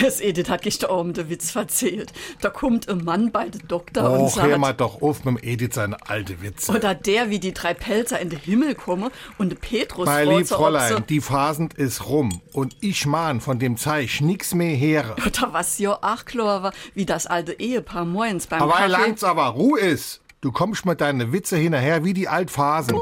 Das 0.00 0.20
Edith 0.20 0.48
hat 0.48 0.62
gestern 0.62 0.90
Abend 0.90 1.16
den 1.16 1.28
Witz 1.28 1.54
erzählt. 1.56 2.12
Da 2.40 2.50
kommt 2.50 2.88
ein 2.88 3.04
Mann 3.04 3.32
bei 3.32 3.48
dem 3.48 3.66
Doktor 3.66 4.10
und 4.10 4.20
Och, 4.20 4.36
hör 4.36 4.50
sagt... 4.50 4.58
mal 4.58 4.72
doch 4.72 5.02
auf 5.02 5.24
mit 5.24 5.38
dem 5.38 5.48
Edith 5.48 5.74
seine 5.74 5.96
alte 6.08 6.40
Witze. 6.42 6.72
Oder 6.72 6.94
der, 6.94 7.30
wie 7.30 7.38
die 7.38 7.52
drei 7.52 7.74
Pelzer 7.74 8.20
in 8.20 8.30
den 8.30 8.38
Himmel 8.38 8.74
kommen 8.74 9.10
und 9.38 9.50
der 9.50 9.56
Petrus 9.56 10.06
Mein 10.06 10.28
lieb 10.28 10.48
Fräulein, 10.48 11.04
die 11.08 11.20
Phasend 11.20 11.74
ist 11.74 12.06
rum 12.06 12.40
und 12.52 12.76
ich 12.80 13.06
mahn 13.06 13.40
von 13.40 13.58
dem 13.58 13.76
Zeich 13.76 14.20
nix 14.20 14.54
mehr 14.54 14.74
her. 14.74 15.16
Oder 15.26 15.52
was 15.52 15.78
ja 15.78 15.98
auch 16.00 16.24
klar 16.24 16.62
war, 16.62 16.72
wie 16.94 17.06
das 17.06 17.26
alte 17.26 17.58
Ehepaar 17.58 18.04
morgens 18.04 18.46
beim 18.46 18.62
Aber 18.62 18.74
Kaffee... 18.74 18.90
langt's 18.90 19.24
aber, 19.24 19.46
Ruhe 19.46 19.80
ist. 19.80 20.20
Du 20.40 20.52
kommst 20.52 20.86
mit 20.86 21.00
deine 21.00 21.32
Witze 21.32 21.56
hinterher 21.56 22.04
wie 22.04 22.14
die 22.14 22.28
Altphasend. 22.28 22.98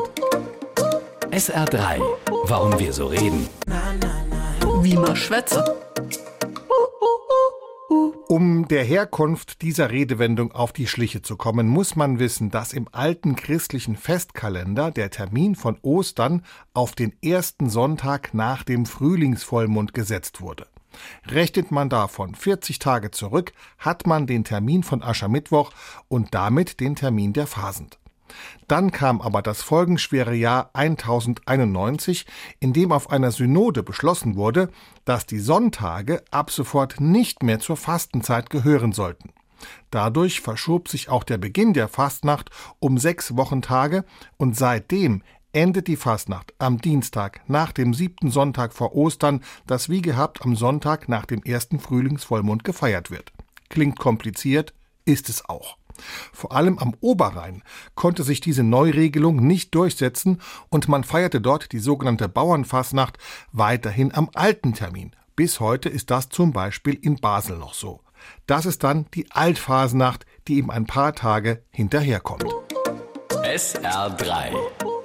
SR3. 1.31 2.01
Warum 2.45 2.79
wir 2.79 2.93
so 2.93 3.09
reden. 3.09 3.47
Wie 4.81 4.95
man 4.95 5.15
schwätze. 5.17 5.77
Um 8.37 8.69
der 8.69 8.85
Herkunft 8.85 9.63
dieser 9.63 9.91
Redewendung 9.91 10.53
auf 10.53 10.75
die 10.75 10.87
Schliche 10.87 11.23
zu 11.23 11.39
kommen, 11.39 11.69
muss 11.69 11.97
man 11.97 12.19
wissen, 12.19 12.51
dass 12.51 12.75
im 12.75 12.87
alten 12.93 13.35
christlichen 13.35 13.97
Festkalender 13.97 14.91
der 14.91 15.09
Termin 15.09 15.55
von 15.55 15.79
Ostern 15.81 16.45
auf 16.75 16.95
den 16.95 17.15
ersten 17.23 17.71
Sonntag 17.71 18.35
nach 18.35 18.63
dem 18.63 18.85
Frühlingsvollmond 18.85 19.95
gesetzt 19.95 20.43
wurde. 20.43 20.67
Rechnet 21.27 21.71
man 21.71 21.89
davon 21.89 22.35
40 22.35 22.79
Tage 22.79 23.11
zurück, 23.11 23.55
hat 23.79 24.07
man 24.07 24.27
den 24.27 24.45
Termin 24.45 24.83
von 24.83 25.03
Aschermittwoch 25.03 25.73
und 26.09 26.35
damit 26.35 26.79
den 26.81 26.95
Termin 26.95 27.33
der 27.33 27.47
Phasend. 27.47 27.99
Dann 28.69 28.93
kam 28.93 29.21
aber 29.21 29.43
das 29.43 29.63
folgenschwere 29.63 30.35
Jahr 30.35 30.71
1091, 30.73 32.27
in 32.61 32.73
dem 32.73 32.93
auf 32.93 33.11
einer 33.11 33.31
Synode 33.31 33.83
beschlossen 33.83 34.37
wurde, 34.37 34.71
dass 35.05 35.27
die 35.27 35.39
Sonntage 35.39 36.23
ab 36.31 36.51
sofort 36.51 37.01
nicht 37.01 37.43
mehr 37.43 37.61
zur 37.61 37.77
Fastenzeit 37.77 38.51
gehören 38.51 38.93
sollten. 38.93 39.33
Dadurch 39.91 40.41
verschob 40.41 40.89
sich 40.89 41.09
auch 41.09 41.25
der 41.25 41.39
Beginn 41.39 41.73
der 41.73 41.89
Fastnacht 41.89 42.51
um 42.79 42.99
sechs 42.99 43.37
Wochentage 43.37 44.05
und 44.37 44.57
seitdem 44.57 45.23
endet 45.53 45.89
die 45.89 45.97
Fastnacht 45.97 46.53
am 46.59 46.79
Dienstag 46.79 47.41
nach 47.47 47.73
dem 47.73 47.95
siebten 47.95 48.31
Sonntag 48.31 48.75
vor 48.75 48.95
Ostern, 48.95 49.43
das 49.67 49.89
wie 49.89 50.03
gehabt 50.03 50.43
am 50.43 50.55
Sonntag 50.55 51.09
nach 51.09 51.25
dem 51.25 51.43
ersten 51.43 51.81
Frühlingsvollmond 51.81 52.63
gefeiert 52.63 53.11
wird. 53.11 53.33
Klingt 53.71 53.99
kompliziert, 53.99 54.75
ist 55.07 55.31
es 55.31 55.49
auch. 55.49 55.79
Vor 56.33 56.53
allem 56.53 56.79
am 56.79 56.95
Oberrhein 57.01 57.63
konnte 57.95 58.23
sich 58.23 58.41
diese 58.41 58.63
Neuregelung 58.63 59.37
nicht 59.37 59.75
durchsetzen 59.75 60.43
und 60.69 60.89
man 60.89 61.05
feierte 61.05 61.41
dort 61.41 61.73
die 61.73 61.79
sogenannte 61.79 62.29
Bauernfastnacht 62.29 63.19
weiterhin 63.53 64.15
am 64.15 64.29
alten 64.35 64.75
Termin. 64.75 65.13
Bis 65.35 65.61
heute 65.61 65.89
ist 65.89 66.11
das 66.11 66.29
zum 66.29 66.53
Beispiel 66.53 66.95
in 66.95 67.17
Basel 67.17 67.57
noch 67.59 67.75
so. 67.75 68.01
Das 68.47 68.67
ist 68.67 68.83
dann 68.85 69.07
die 69.15 69.31
Altphasenacht, 69.31 70.27
die 70.49 70.59
ihm 70.59 70.71
ein 70.71 70.87
paar 70.87 71.15
Tage 71.15 71.63
hinterherkommt. 71.71 72.45
SR3. 73.31 74.96